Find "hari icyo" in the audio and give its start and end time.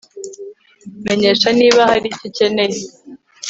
1.91-2.23